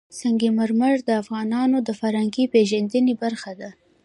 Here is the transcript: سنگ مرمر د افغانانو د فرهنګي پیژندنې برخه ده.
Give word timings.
سنگ 0.19 0.41
مرمر 0.57 0.95
د 1.05 1.09
افغانانو 1.21 1.77
د 1.87 1.89
فرهنګي 1.99 2.45
پیژندنې 2.53 3.13
برخه 3.23 3.51
ده. 3.59 3.69